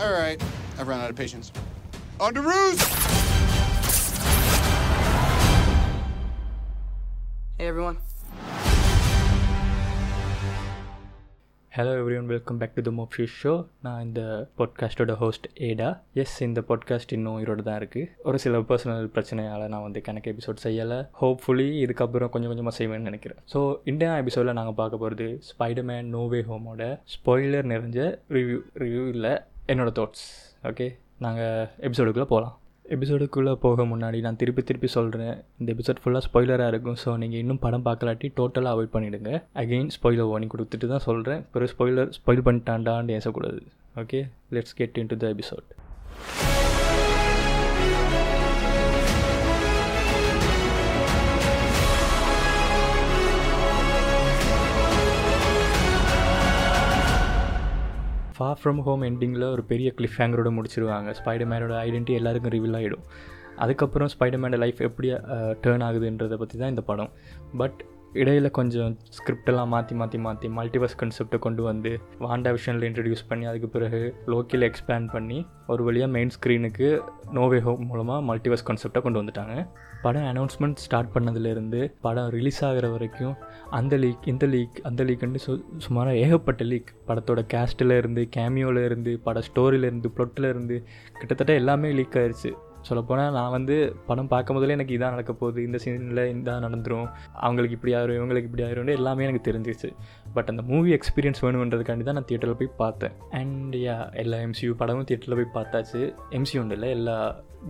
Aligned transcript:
All 0.00 0.12
right, 0.12 0.40
I've 0.78 0.86
run 0.86 1.00
out 1.00 1.10
of 1.10 1.16
patience. 1.16 1.46
On 2.20 2.32
to 2.34 2.42
Ruse! 2.48 2.82
Hey 7.58 7.66
everyone. 7.70 7.98
Hello 11.72 11.90
everyone 12.20 12.30
welcome 12.32 12.60
back 12.60 12.76
to 12.76 12.82
the 12.88 12.92
மோப்ஷி 13.00 13.26
show 13.38 13.54
நான் 13.86 14.04
இந்த 14.06 14.22
பாட்காஸ்ட்டோட 14.60 15.16
host 15.22 15.48
ஏடா 15.70 15.90
எஸ் 16.22 16.36
இந்த 16.48 16.62
podcast 16.70 17.16
இன்னும் 17.18 17.36
உயிரோடு 17.40 17.66
தான் 17.68 17.78
இருக்குது 17.80 18.08
ஒரு 18.28 18.38
சில 18.44 18.62
பர்சனல் 18.70 19.12
பிரச்சனையால் 19.16 19.68
நான் 19.74 19.86
வந்து 19.88 20.00
கணக்கு 20.08 20.32
எபிசோட் 20.34 20.64
செய்யலை. 20.68 21.00
ஹோப்ஃபுல்லி 21.20 21.68
இதுக்கப்புறம் 21.84 22.32
கொஞ்சம் 22.34 22.52
கொஞ்சமாக 22.52 22.76
செய்வேன்னு 22.80 23.10
நினைக்கிறேன். 23.10 23.42
ஸோ 23.52 23.60
இந்தியா 23.92 24.12
எபிசோடில் 24.22 24.58
நாங்கள் 24.60 24.80
பார்க்க 24.80 25.04
போகிறது 25.04 25.28
ஸ்பைடர்மேன் 25.50 26.10
நோவே 26.16 26.42
ஹோமோட 26.50 26.82
ஸ்பாய்லர் 27.16 27.70
நிறைஞ்ச 27.74 28.00
ரிவ்யூ 28.38 28.58
ரிவ்யூ 28.84 29.06
இல்லை. 29.16 29.36
என்னோடய 29.72 29.94
தாட்ஸ் 29.98 30.24
ஓகே 30.68 30.86
நாங்கள் 31.24 31.66
எபிசோடுக்குள்ளே 31.86 32.28
போகலாம் 32.32 32.54
எபிசோடுக்குள்ளே 32.94 33.52
போக 33.64 33.84
முன்னாடி 33.84 34.18
நான் 34.26 34.38
திருப்பி 34.42 34.62
திருப்பி 34.62 34.88
சொல்கிறேன் 34.94 35.34
இந்த 35.58 35.68
எபிசோட் 35.74 36.00
ஃபுல்லாக 36.02 36.22
ஸ்பாய்லராக 36.26 36.70
இருக்கும். 36.72 36.98
ஸோ 37.04 37.16
நீங்கள் 37.22 37.40
இன்னும் 37.42 37.60
படம் 37.64 37.84
பார்க்கலாட்டி 37.88 38.28
டோட்டலாக 38.38 38.74
அவாய்ட் 38.74 38.94
பண்ணிவிடுங்க 38.94 39.32
அகெயின் 39.62 39.90
ஸ்பாயிலர் 39.96 40.30
வார்னிங் 40.30 40.54
கொடுத்துட்டு 40.54 40.88
தான் 40.94 41.06
சொல்கிறேன் 41.08 41.42
பிறகு 41.52 41.72
ஸ்பாயிலர் 41.74 42.14
ஸ்பாயில் 42.18 42.46
பண்ணிட்டாண்டான்னு 42.48 43.18
ஏசக்கூடாது. 43.18 43.60
Okay 44.02 44.20
let's 44.56 44.78
get 44.80 44.98
into 45.12 45.18
the 45.24 45.28
episode 45.36 45.68
Far 58.48 58.60
From 58.60 58.78
Home 58.86 59.02
எண்டிங்கில் 59.02 59.44
ஒரு 59.54 59.62
பெரிய 59.70 59.88
கிளிஃப் 59.96 60.18
ஹேங்கரோட 60.18 60.50
முடிச்சிருவாங்க. 60.56 61.08
ஸ்பைடர்மேனோட 61.18 61.74
ஐடென்டி 61.86 62.12
எல்லாருக்கும் 62.18 62.52
ரிவீல் 62.54 62.76
ஆகிடும் 62.78 63.04
அதுக்கப்புறம் 63.64 64.08
ஸ்பைடர்மேனோட 64.14 64.58
லைஃப் 64.62 64.80
எப்படி 64.86 65.08
டேர்ன் 65.64 65.84
ஆகுதுன்றதை 65.88 66.36
பற்றி 66.42 66.56
தான் 66.58 66.72
இந்த 66.74 66.82
படம். 66.90 67.10
பட் 67.56 67.78
இடையில் 68.12 68.50
கொஞ்சம் 68.50 68.96
ஸ்கிரிப்டெல்லாம் 69.18 69.68
மாற்றி 69.68 69.96
மாற்றி 69.96 70.18
மாற்றி 70.18 70.48
மல்டிவர்ஸ் 70.48 70.96
கன்செப்டை 70.96 71.38
கொண்டு 71.38 71.62
வந்து 71.62 71.98
வாண்டா 72.18 72.50
விஷனில் 72.56 72.82
இன்ட்ரடியூஸ் 72.82 73.28
பண்ணி 73.28 73.46
அதுக்கு 73.46 73.68
பிறகு 73.68 74.14
லோக்கியில் 74.26 74.70
எக்ஸ்பேண்ட் 74.70 75.10
பண்ணி 75.12 75.46
ஒரு 75.66 75.84
வழியாக 75.84 76.12
மெயின் 76.12 76.28
ஸ்க்ரீனுக்கு 76.28 77.02
நோவே 77.32 77.60
ஹோம் 77.60 77.86
மூலமாக 77.86 78.34
மல்டிவர்ஸ் 78.34 78.64
கான்செப்டை 78.66 79.00
கொண்டு 79.00 79.22
வந்துட்டாங்க. 79.22 79.66
படம் 80.02 80.22
அனௌன்ஸ்மெண்ட் 80.22 80.76
ஸ்டார்ட் 80.76 81.12
பண்ணதுலேருந்து 81.14 81.92
படம் 82.00 82.28
ரிலீஸ் 82.28 82.64
ஆகிற 82.64 82.88
வரைக்கும் 82.88 83.34
அந்த 83.70 83.96
லீக் 83.96 84.26
இந்த 84.26 84.46
லீக் 84.46 84.80
அந்த 84.82 85.04
லீக்குன்னு 85.04 85.36
சு 85.46 85.64
சுமாராக 85.76 86.16
ஏகப்பட்ட 86.16 86.64
லீக் 86.64 86.94
படத்தோட 87.08 87.44
கேஸ்ட்டில் 87.54 87.90
இருந்து 87.90 88.28
கேமியோவில் 88.36 88.84
இருந்து 88.84 89.18
பட 89.18 89.40
ஸ்டோரியிலேருந்து 89.40 90.08
ப்ளொட்டில் 90.16 90.44
இருந்து 90.44 90.84
கிட்டத்தட்ட 91.18 91.52
எல்லாமே 91.52 91.90
லீக் 91.90 92.18
ஆயிடுச்சு 92.18 92.52
சொல்லப்போனால் 92.88 93.34
நான் 93.38 93.54
வந்து 93.56 93.76
படம் 94.08 94.30
பார்க்கும் 94.32 94.56
போதில் 94.56 94.74
எனக்கு 94.76 94.96
இதான் 94.96 95.14
நடக்க 95.16 95.32
போகுது. 95.40 95.58
இந்த 95.68 95.78
சீனில் 95.84 96.22
இதான் 96.34 96.64
நடந்துடும் 96.66 97.08
அவங்களுக்கு 97.46 97.76
இப்படி 97.78 97.94
ஆயிரும் 97.98 98.18
இவங்களுக்கு 98.20 98.50
இப்படி 98.50 98.66
ஆயிரும்னு 98.68 98.96
எல்லாமே 99.00 99.26
எனக்கு 99.28 99.46
தெரிஞ்சிச்சு 99.50 99.90
பட் 100.36 100.50
அந்த 100.52 100.64
மூவி 100.72 100.92
எக்ஸ்பீரியன்ஸ் 100.98 101.42
வேணுன்றதுக்காண்டி 101.46 102.06
தான் 102.08 102.18
நான் 102.20 102.30
தியேட்டரில் 102.30 102.60
போய் 102.62 102.78
பார்த்தேன். 102.84 103.16
அண்ட் 103.40 103.76
யா 103.86 103.98
எல்லா 104.22 104.38
எம்சியூ 104.46 104.72
படமும் 104.82 105.08
தியேட்டரில் 105.10 105.38
போய் 105.40 105.54
பார்த்தாச்சு. 105.58 106.02
எம்சியூ 106.38 106.60
உண்டு 106.62 106.76
இல்லை 106.78 106.90
எல்லா 106.98 107.18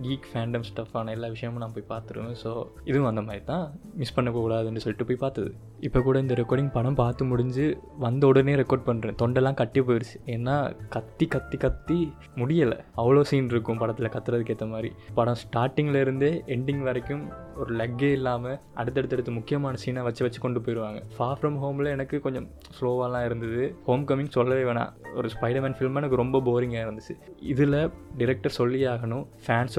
கீக் 0.05 0.27
ஃபேண்டம் 0.31 0.65
ஸ்டஃப்பான 0.69 1.13
எல்லா 1.15 1.27
விஷயமும் 1.35 1.61
நான் 1.63 1.75
போய் 1.75 1.89
பார்த்துருவேன். 1.93 2.37
ஸோ 2.43 2.51
இதுவும் 2.89 3.09
அந்த 3.11 3.23
மாதிரி 3.27 3.43
தான். 3.51 3.65
மிஸ் 4.01 4.15
பண்ணக்கூடாதுன்னு 4.17 4.83
சொல்லிட்டு 4.85 5.07
போய் 5.09 5.23
பார்த்தது. 5.25 5.51
இப்போ 5.87 5.99
கூட 6.07 6.17
இந்த 6.23 6.35
ரெக்கார்டிங் 6.41 6.71
படம் 6.77 6.99
பார்த்து 7.01 7.25
முடிஞ்சு 7.31 7.65
வந்த 8.05 8.23
உடனே 8.31 8.55
ரெக்கார்ட் 8.61 8.87
பண்ணுறேன் 8.89 9.19
தொண்டெல்லாம் 9.21 9.59
கட்டி 9.61 9.81
போயிடுச்சு 9.89 10.17
ஏன்னா 10.35 10.55
கத்தி 10.95 11.27
கத்தி 11.35 11.57
கத்தி 11.65 11.99
முடியலை. 12.41 12.77
அவ்வளோ 13.01 13.23
சீன் 13.31 13.51
இருக்கும் 13.53 13.81
படத்தில் 13.83 14.13
கத்துறதுக்கு 14.15 14.55
ஏற்ற 14.55 14.67
மாதிரி. 14.73 14.91
படம் 15.19 15.39
ஸ்டார்டிங்கில் 15.43 16.01
இருந்தே 16.05 16.31
எண்டிங் 16.55 16.83
வரைக்கும் 16.89 17.23
ஒரு 17.61 17.71
லெக்கே 17.79 18.09
இல்லாமல் 18.17 18.57
அடுத்தடுத்தடுத்து 18.81 19.31
முக்கியமான 19.37 19.77
சீனை 19.83 20.03
வச்சு 20.07 20.23
வச்சு 20.25 20.39
கொண்டு 20.43 20.59
போயிடுவாங்க 20.65 20.99
ஃபார் 21.15 21.39
ஃப்ரம் 21.39 21.57
ஹோமில் 21.63 21.93
எனக்கு 21.95 22.15
கொஞ்சம் 22.25 22.47
ஸ்லோவாலாம் 22.77 23.25
இருந்தது. 23.29 23.63
ஹோம் 23.87 24.05
கமிங் 24.09 24.35
சொல்லவே 24.37 24.63
வேணாம். 24.69 24.91
ஒரு 25.19 25.29
ஸ்பைடர்மேன் 25.35 25.75
ஃபில்ம் 25.79 25.99
எனக்கு 26.01 26.21
ரொம்ப 26.23 26.41
போரிங்காக 26.47 26.85
இருந்துச்சு. 26.85 27.15
இதில் 27.53 27.79
டிரெக்டர் 28.21 28.57
சொல்லி 28.59 28.81
ஆகணும். 28.93 29.25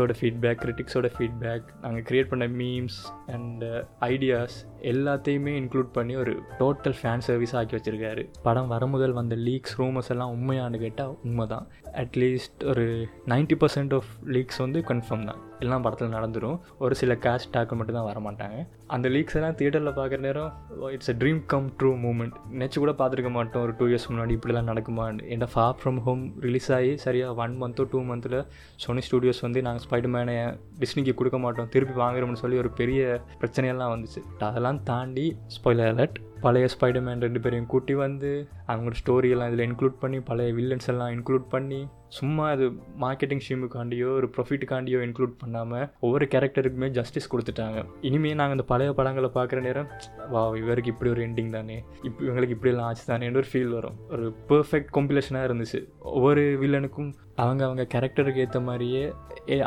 ஃபேன்ஸோட 0.01 0.15
ஃபீட்பேக் 0.21 0.61
கிரிட்டிக்ஸோட 0.65 1.09
ஃபீட்பேக் 1.15 1.67
நாங்கள் 1.83 2.05
க்ரியேட் 2.09 2.31
பண்ண 2.33 2.45
மீம்ஸ் 2.61 2.99
அண்ட் 3.35 3.65
ஐடியாஸ் 4.13 4.57
எல்லாத்தையுமே 4.93 5.53
இன்க்ளூட் 5.61 5.91
பண்ணி 5.97 6.15
ஒரு 6.23 6.33
டோட்டல் 6.61 6.97
ஃபேன் 7.01 7.25
சர்வீஸ் 7.29 7.55
ஆக்கி 7.59 7.75
வச்சுருக்காரு. 7.77 8.23
படம் 8.47 8.71
வர 8.75 8.87
முதல் 8.95 9.17
வந்த 9.19 9.37
லீக்ஸ் 9.49 9.77
ரூமர்ஸ் 9.81 10.11
எல்லாம் 10.15 10.33
உண்மையானு 10.37 10.81
கேட்டால் 10.85 11.15
உண்மை 11.27 11.47
தான் 11.53 11.67
அட்லீஸ்ட் 12.03 12.65
ஒரு 12.73 12.87
நைன்ட்டி 13.33 13.59
பர்சன்ட் 13.63 13.95
ஆஃப் 13.99 14.11
லீக்ஸ் 14.37 14.61
வந்து 14.65 14.81
கன்ஃபார்ம் 14.91 15.27
தான். 15.31 15.41
எல்லாம் 15.65 15.83
படத்தில் 15.85 16.15
நடந்துடும் 16.17 16.59
ஒரு 16.85 16.95
சில 17.01 17.13
கேஷ் 17.25 17.51
டாக்கு 17.55 17.75
மட்டும் 17.79 17.97
தான் 17.99 18.07
வர 18.11 18.19
மாட்டாங்க. 18.27 18.59
அந்த 18.95 19.07
லீக்ஸ் 19.15 19.37
எல்லாம் 19.39 19.57
தியேட்டரில் 19.59 19.97
பார்க்குற 19.99 20.21
நேரம் 20.27 20.53
it's 20.95 21.11
a 21.13 21.17
dream 21.23 21.41
come 21.53 21.67
true 21.81 21.91
moment 22.05 22.37
நினச்சி 22.61 22.79
கூட 22.85 22.93
பார்த்துருக்க 23.01 23.33
மாட்டோம். 23.37 23.65
ஒரு 23.67 23.75
டூ 23.81 23.87
இயர்ஸ் 23.91 24.09
முன்னாடி 24.13 24.33
இப்படிலாம் 24.39 24.71
நடக்குமான்னு. 24.73 25.27
ஏன்னா 25.35 25.49
ஃபார் 25.55 25.77
ஃப்ரம் 25.83 26.01
ஹோம் 26.07 26.23
ரிலீஸ் 26.47 26.71
ஆகி 26.79 26.95
சரியாக 27.05 27.43
ஒன் 27.45 27.57
மந்த்தோ 27.63 27.87
டூ 27.93 28.01
மந்த்தில் 28.13 28.39
சோனி 28.85 29.05
ஸ்டூடியோஸ் 29.09 29.45
வந்து 29.47 29.63
நாங்கள் 29.69 29.85
ஸ்பைடர்மேனை 29.91 30.35
டிஸ்னிக்கு 30.81 31.15
கொடுக்க 31.15 31.39
மாட்டோம் 31.39 31.69
திருப்பி 31.69 31.95
வாங்குறோம்னு 32.01 32.43
சொல்லி 32.43 32.59
ஒரு 32.59 32.71
பெரிய 32.71 33.21
பிரச்சனையெல்லாம் 33.41 33.93
வந்துச்சு. 33.95 34.21
அதெல்லாம் 34.39 34.83
தாண்டி 34.83 35.37
ஸ்பாய்லர் 35.57 35.91
அலர்ட் 35.95 36.19
பழைய 36.41 36.69
ஸ்பைடர்மேன் 36.75 37.21
ரெண்டு 37.21 37.41
பேரையும் 37.41 37.67
கூட்டி 37.67 37.95
வந்து 37.95 38.31
அவங்களோட 38.69 38.97
ஸ்டோரியெல்லாம் 39.05 39.51
இதில் 39.53 39.67
இன்க்ளூட் 39.69 39.99
பண்ணி 39.99 40.21
பழைய 40.21 40.53
வில்லன்ஸ் 40.53 40.89
எல்லாம் 40.93 41.11
இன்க்ளூட் 41.17 41.49
பண்ணி 41.49 41.81
சும்மா 42.19 42.45
அது 42.55 42.67
மார்க்கெட்டிங் 43.05 43.43
ஷீமுக்காண்டியோ 43.47 44.09
ஒரு 44.19 44.29
ப்ரொஃபிட்டுக்காண்டியோ 44.37 45.01
இன்க்ளூட் 45.07 45.35
பண்ணாமல் 45.43 45.87
ஒவ்வொரு 46.07 46.27
கேரக்டருக்குமே 46.35 46.89
ஜஸ்டிஸ் 46.99 47.31
கொடுத்துட்டாங்க. 47.33 47.79
இனிமேல் 48.09 48.39
நாங்கள் 48.41 48.57
இந்த 48.59 48.67
பழைய 48.73 48.93
படங்களை 48.99 49.31
பார்க்குற 49.39 49.61
நேரம் 49.69 49.89
வா 50.35 50.43
இவருக்கு 50.63 50.93
இப்படி 50.95 51.13
ஒரு 51.15 51.23
எண்டிங் 51.29 51.55
தானே 51.57 51.79
இப்போ 52.07 52.21
இவங்களுக்கு 52.27 52.57
இப்படியெல்லாம் 52.59 52.89
ஆச்சு 52.91 53.07
தானேன்னு 53.13 53.43
ஒரு 53.43 53.51
ஃபீல் 53.53 53.75
வரும். 53.79 53.99
ஒரு 54.15 54.27
பர்ஃபெக்ட் 54.53 54.95
காம்பிலேஷனாக 54.99 55.49
இருந்துச்சு. 55.51 55.81
ஒவ்வொரு 56.19 56.45
வில்லனுக்கும் 56.63 57.11
அவங்க 57.43 57.63
அவங்க 57.67 57.83
கேரக்டருக்கு 57.93 58.43
ஏற்ற 58.45 58.59
மாதிரியே 58.69 59.05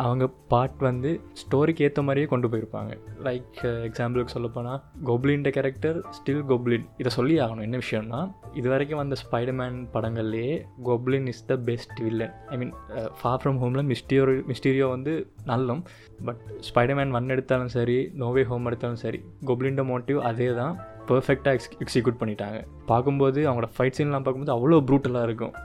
அவங்க 0.07 0.25
பார்ட் 0.51 0.81
வந்து 0.87 1.11
ஸ்டோரிக்கு 1.41 1.85
ஏற்ற 1.85 2.01
மாதிரியே 2.07 2.27
கொண்டு 2.33 2.47
போயிருப்பாங்க. 2.51 2.91
லைக் 3.27 3.61
எக்ஸாம்பிளுக்கு 3.87 4.35
சொல்லப்போனால் 4.35 4.81
கொப்ளின்ட 5.09 5.49
கேரக்டர் 5.57 5.97
ஸ்டில் 6.17 6.43
கொப்ளின் 6.51 6.85
இதை 7.01 7.11
சொல்லி 7.17 7.35
ஆகணும். 7.45 7.65
என்ன 7.67 7.79
விஷயம்னா 7.85 8.21
இது 8.59 8.67
வரைக்கும் 8.73 9.01
வந்த 9.01 9.15
Spiderman 9.23 9.79
படங்கள்லேயே 9.95 10.55
Goblin 10.89 11.27
is 11.33 11.45
the 11.51 11.57
best 11.69 11.99
villain 12.07 12.32
I 12.53 12.57
mean 12.61 12.73
Far 13.19 13.39
From 13.41 13.59
ஹோமில் 13.63 13.85
மிஸ்டியோ 13.91 14.23
மிஸ்டீரியோ 14.51 14.87
வந்து 14.95 15.13
நல்லம். 15.51 15.81
பட் 16.27 16.41
ஸ்பைடர்மேன் 16.69 17.13
ஒன் 17.19 17.33
எடுத்தாலும் 17.35 17.71
சரி 17.77 17.97
நோவே 18.23 18.43
ஹோம் 18.51 18.67
எடுத்தாலும் 18.71 19.01
சரி 19.05 19.21
கொப்ளின்ட 19.49 19.85
மோட்டிவ் 19.91 20.19
அதே 20.31 20.49
தான் 20.61 20.75
பர்ஃபெக்டாக 21.09 21.57
எக்ஸ் 21.57 21.71
எக்ஸிக்யூட் 21.83 22.19
பண்ணிட்டாங்க. 22.19 22.59
பார்க்கும்போது 22.91 23.39
அவங்களோட 23.47 23.69
ஃபைட் 23.77 23.97
சீன்லாம் 23.97 24.25
பார்க்கும்போது 24.27 24.55
அவ்வளோ 24.57 24.79
ப்ரூட்டலாக 24.89 25.27
இருக்கும். 25.29 25.55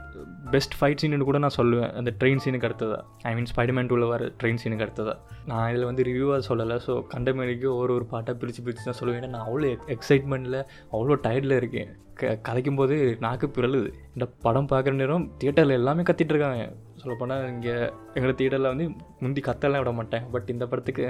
பெஸ்ட் 0.53 0.75
ஃபைட் 0.77 1.01
சீனு 1.01 1.27
கூட 1.29 1.39
நான் 1.43 1.57
சொல்லுவேன். 1.59 1.91
அந்த 1.99 2.11
ட்ரெயின் 2.19 2.41
சீனுக்கு 2.43 2.67
அடுத்ததா. 2.69 2.99
ஐ 3.29 3.31
மீன் 3.37 3.49
ஸ்பைடர்மேன் 3.51 3.89
டூவில் 3.91 4.11
வர 4.13 4.27
ட்ரெயின் 4.41 4.59
சீனுக்கு 4.63 4.85
அடுத்ததா. 4.87 5.15
நான் 5.49 5.69
இதில் 5.71 5.87
வந்து 5.89 6.05
ரிவ்யூவாக 6.09 6.41
சொல்லலை. 6.49 6.77
ஸோ 6.87 6.93
கண்டமேனிக்கு 7.13 7.69
ஒரு 7.79 7.93
ஒரு 7.97 8.05
பாட்டாக 8.13 8.35
பிரித்து 8.41 8.63
பிரித்து 8.65 8.89
தான் 8.89 8.99
சொல்லுவேன். 8.99 9.33
நான் 9.35 9.47
அவ்வளோ 9.47 9.71
எக்ஸைட்மெண்ட்டில் 9.95 10.59
அவ்வளோ 10.95 11.17
டயர்டில் 11.25 11.59
இருக்கேன். 11.61 11.91
க 12.19 12.31
கதைக்கும் 12.47 12.79
போது 12.79 12.95
நாக்கு 13.25 13.47
பிறழுது. 13.57 13.89
இந்த 14.15 14.25
படம் 14.45 14.69
பார்க்குற 14.71 14.93
நேரம் 15.01 15.25
தியேட்டரில் 15.41 15.77
எல்லாமே 15.79 16.03
கத்திட்டு 16.07 16.33
இருக்காங்க. 16.33 16.63
சொல்லப்போனால் 17.01 17.43
இங்கே 17.51 17.75
எங்களோட 18.15 18.33
தியேட்டரில் 18.39 18.69
வந்து 18.71 18.85
முந்தி 19.23 19.41
கத்தெல்லாம் 19.45 19.81
விட 19.83 19.91
மாட்டேன். 19.99 20.25
பட் 20.33 20.49
இந்த 20.53 20.65
படத்துக்கு 20.71 21.03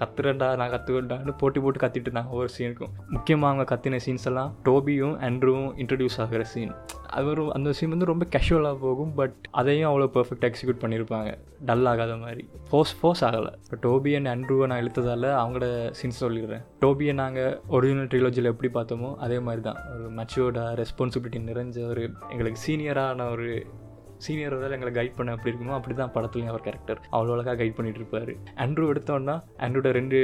கத்துறேன்டா 0.00 0.48
நான் 0.60 0.72
கற்றுவேன்டான்னு 0.74 1.34
போட்டி 1.40 1.60
போட்டு 1.64 1.82
கத்திட்டு 1.84 2.08
இருந்தாங்க 2.08 2.34
ஒவ்வொரு 2.34 2.52
சீனுக்கும் 2.56 2.92
முக்கியமாக 3.16 3.50
அவங்க 3.52 3.66
கத்தின 3.72 4.00
சீன்ஸ் 4.06 4.28
எல்லாம் 4.32 4.52
டோபியும் 4.68 5.16
அண்ட்ரூவும் 5.28 5.72
இன்ட்ரடியூஸ் 5.84 6.20
ஆகிற 6.24 6.44
சீன் 6.52 6.74
அது 7.16 7.26
ஒரு 7.32 7.42
அந்த 7.56 7.72
சீன் 7.78 7.92
வந்து 7.94 8.08
ரொம்ப 8.10 8.26
கேஷுவலாக 8.34 8.76
போகும் 8.84 9.12
பட் 9.20 9.36
அதையும் 9.60 9.88
அவ்வளோ 9.90 10.08
பர்ஃபெக்ட் 10.16 10.46
எக்ஸிக்யூட் 10.48 10.82
பண்ணியிருப்பாங்க 10.82 11.30
டல் 11.68 11.86
ஆகாத 11.92 12.16
மாதிரி. 12.24 12.44
ஃபோர்ஸ் 12.70 12.94
ஃபோர்ஸ் 13.00 13.24
ஆகலை. 13.28 13.52
இப்போ 13.64 13.78
டோபி 13.86 14.12
அண்ட் 14.18 14.30
அண்ட்ரூவை 14.34 14.66
நான் 14.72 14.82
இழுத்ததால் 14.84 15.28
அவங்களோட 15.42 15.68
சீன்ஸ் 16.00 16.22
சொல்லிடுறேன். 16.24 16.64
டோபியை 16.84 17.14
நாங்கள் 17.22 17.56
ஒரிஜினல் 17.78 18.10
ட்ரிலோஜியில் 18.12 18.52
எப்படி 18.52 18.70
பார்த்தோமோ 18.78 19.10
அதே 19.26 19.38
மாதிரி 19.48 19.64
தான். 19.68 19.80
ஒரு 19.94 20.06
மெச்சூர்டாக 20.20 20.76
ரெஸ்பான்சிபிலிட்டி 20.82 21.40
நிறைஞ்ச 21.50 21.86
ஒரு 21.94 22.04
எங்களுக்கு 22.34 22.60
சீனியரான 22.66 23.28
ஒரு 23.34 23.48
சீனியர் 24.24 24.52
சீனியரோட 24.52 24.76
எங்களை 24.76 24.90
கைட் 24.96 25.16
பண்ண 25.16 25.32
அப்படி 25.34 25.50
இருக்குமோ 25.52 25.74
அப்படி 25.76 25.94
தான் 25.96 26.12
படத்துலையும் 26.14 26.50
அவர் 26.52 26.62
கேரக்டர் 26.66 27.00
அவ்வளோ 27.16 27.32
அழகாக 27.34 27.56
கைட் 27.60 27.74
பண்ணிட்டு 27.78 28.00
இருப்பார். 28.00 28.30
ஆண்ட்ரூ 28.64 28.84
எடுத்தோன்னா 28.92 29.34
ஆண்ட்ரூட 29.64 29.90
ரெண்டு 29.98 30.18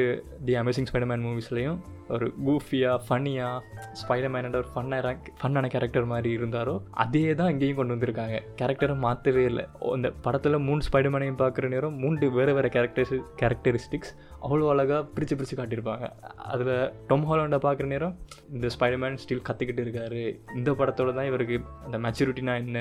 தி 0.46 0.54
அமேசிங் 0.60 0.88
ஸ்பைடர்மேன் 0.90 1.24
மூவிஸ்லையும் 1.26 1.76
ஒரு 2.14 2.26
கூஃபியாக 2.46 2.96
ஃபன்னியாக 3.06 3.58
ஸ்பைடர்மேனோட 4.00 4.56
ஒரு 4.62 4.70
ஃபன்னாக 4.74 5.12
ஃபன்னான 5.40 5.70
கேரக்டர் 5.74 6.10
மாதிரி 6.12 6.30
இருந்தாரோ 6.38 6.74
அதே 7.04 7.22
தான் 7.40 7.50
இங்கேயும் 7.52 7.78
கொண்டு 7.78 7.94
வந்திருக்காங்க. 7.94 8.36
கேரக்டரை 8.60 8.96
மாற்றவே 9.06 9.44
இல்லை. 9.50 9.64
அந்த 9.94 10.08
படத்தில் 10.26 10.64
மூணு 10.68 10.82
ஸ்பைடர்மேனையும் 10.88 11.40
பார்க்குற 11.42 11.68
நேரம் 11.74 11.96
மூன்று 12.02 12.26
வேறு 12.38 12.54
வேறு 12.58 12.70
கேரக்டர்ஸ் 12.76 13.14
கேரக்டரிஸ்டிக்ஸ் 13.40 14.12
அவ்வளோ 14.44 14.68
அழகாக 14.72 15.00
பிரித்து 15.14 15.36
பிரித்து 15.38 15.56
காட்டியிருப்பாங்க. 15.60 16.06
அதில் 16.52 16.74
டொம் 17.10 17.26
ஹாலண்டை 17.30 17.60
பார்க்குற 17.66 17.88
நேரம் 17.94 18.14
இந்த 18.56 18.68
ஸ்பைடர்மேன் 18.76 19.18
ஸ்டில் 19.24 19.46
கற்றுக்கிட்டு 19.48 19.84
இருக்காரு. 19.86 20.22
இந்த 20.58 20.70
படத்தோட 20.80 21.10
தான் 21.18 21.30
இவருக்கு 21.30 21.58
அந்த 21.86 21.98
மெச்சூரிட்டினா 22.06 22.54
என்ன? 22.64 22.78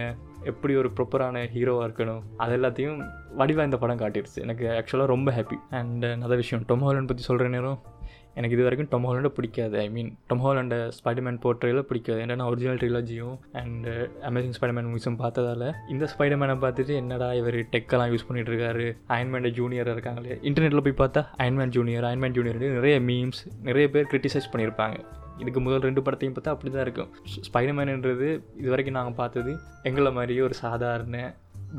எப்படி 0.52 0.76
ஒரு 0.82 0.92
ப்ராப்பரான 0.98 1.44
ஹீரோவாக 1.56 1.88
இருக்கணும்? 1.88 2.22
அது 2.44 2.56
எல்லாத்தையும் 2.60 3.00
வடிவாக 3.40 3.70
இந்த 3.70 3.78
படம் 3.82 4.02
காட்டிடுச்சு 4.04 4.40
எனக்கு 4.46 4.66
ஆக்சுவலாக 4.78 5.14
ரொம்ப 5.16 5.30
ஹாப்பி 5.38 5.58
அண்ட் 5.80 6.06
நல்ல 6.24 6.36
விஷயம் 6.44 6.64
டொம் 6.70 6.86
ஹாலண்ட் 6.88 7.10
பற்றி 7.12 7.26
சொல்கிற 7.30 7.50
நேரம் 7.58 7.80
எனக்கு 8.38 8.56
இது 8.58 8.66
வரைக்கும் 8.66 8.90
டொம் 8.92 9.08
ஹாலண்டை 9.08 9.32
பிடிக்காது. 9.38 9.76
ஐ 9.86 9.88
மீன் 9.96 10.10
டொம் 10.30 10.44
ஹாலண்டை 10.46 10.80
ஸ்பைடர்மேன் 10.98 11.40
போர்ட்ரேல 11.46 11.84
பிடிக்காது. 11.90 12.20
ஏன்னா 12.26 12.48
ஒரிஜினல் 12.52 12.82
ட்ரிலாஜியும் 12.84 13.36
அண்ட் 13.62 13.88
அமேசிங் 14.30 14.56
ஸ்பைடர்மேன் 14.58 14.90
மூவிஸும் 14.92 15.20
பார்த்ததால 15.24 15.72
இந்த 15.96 16.08
ஸ்பைடர்மேனை 16.14 16.58
பார்த்துட்டு 16.66 16.96
என்னடா 17.02 17.30
இவர் 17.42 17.60
டெக்கெல்லாம் 17.76 18.12
யூஸ் 18.14 18.28
பண்ணிட்டு 18.28 18.54
இருக்காரு 18.54 18.88
அயன்மேன் 19.16 19.50
ஜூனியர் 19.60 19.94
இருக்காங்களே. 19.96 20.38
இன்டர்நெட்டில் 20.50 20.86
போய் 20.88 21.00
பார்த்தா 21.04 21.24
Iron Man 21.44 21.74
junior 21.78 22.08
Iron Man 22.10 22.38
junior 22.38 22.62
நிறைய 22.80 22.98
மீம்ஸ் 23.10 23.42
நிறைய 23.70 23.88
பேர் 23.96 24.10
கிரிட்டிசைஸ் 24.14 24.52
பண்ணியிருப்பாங்க 24.54 24.98
இதுக்கு 25.42 25.60
முதல் 25.66 25.86
ரெண்டு 25.88 26.02
படத்தையும் 26.06 26.34
பார்த்தா 26.36 26.54
அப்படி 26.56 26.72
தான் 26.72 26.86
இருக்கும் 26.88 27.12
ஸ்பைடர்மேன்ன்றது 27.48 28.28
இது 28.60 28.70
வரைக்கும் 28.74 28.98
நாங்கள் 28.98 29.20
பார்த்தது 29.22 29.52
எங்களை 29.90 30.12
மாதிரியே 30.18 30.42
ஒரு 30.42 30.56
சாதாரண 30.66 31.18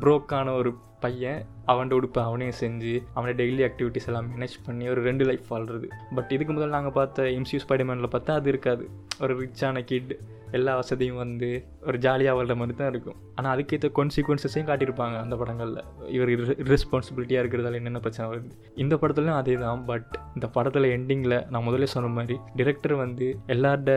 ப்ரோக்கான 0.03 0.53
ஒரு 0.59 0.69
பையன் 1.05 1.41
அவன்கிட்ட 1.71 1.97
உடுப்பு 1.99 2.19
அவனையும் 2.27 2.59
செஞ்சு 2.61 2.93
அவனை 3.17 3.33
டெய்லி 3.41 3.63
ஆக்டிவிட்டிஸ் 3.69 4.07
எல்லாம் 4.09 4.29
மேனேஜ் 4.31 4.57
பண்ணி 4.67 4.85
ஒரு 4.93 5.01
ரெண்டு 5.09 5.25
லைஃப் 5.29 5.47
வாழ்றது. 5.53 5.89
பட் 6.17 6.31
இதுக்கு 6.35 6.53
முதல்ல 6.53 6.77
நாங்கள் 6.77 6.97
பார்த்த 6.99 7.27
எம்சியூ 7.39 7.59
ஸ்பைடர்மேனில் 7.65 8.13
பார்த்தா 8.15 8.37
அது 8.41 8.49
இருக்காது. 8.53 8.85
ஒரு 9.23 9.35
ரிச்சான 9.41 9.83
கிட் 9.91 10.13
எல்லா 10.57 10.73
வசதியும் 10.79 11.19
வந்து 11.21 11.47
ஒரு 11.87 11.97
ஜாலியாக 12.05 12.35
வாழ்கிற 12.37 12.55
மாதிரி 12.57 12.73
தான் 12.79 12.91
இருக்கும். 12.93 13.15
ஆனால் 13.37 13.51
அதுக்கேற்ற 13.53 13.87
கான்சிக்வன்சஸையும் 13.99 14.67
காட்டியிருப்பாங்க 14.67 15.15
அந்த 15.21 15.35
படங்களில். 15.39 15.79
இவர் 16.15 16.31
ரெஸ்பான்சிபிலிட்டியாக 16.73 17.41
இருக்கிறதால 17.43 17.79
என்னென்ன 17.81 18.01
பிரச்சனை 18.05 18.27
வருது. 18.31 18.51
இந்த 18.83 18.95
படத்துலையும் 19.01 19.39
அதே 19.39 19.55
தான் 19.63 19.81
பட் 19.89 20.11
இந்த 20.35 20.47
படத்தில் 20.57 20.87
எண்டிங்கில் 20.97 21.37
நான் 21.53 21.67
முதல்ல 21.69 21.89
சொன்ன 21.95 22.11
மாதிரி 22.17 22.37
டிரெக்டர் 22.61 22.95
வந்து 23.03 23.27
எல்லார்ட 23.55 23.91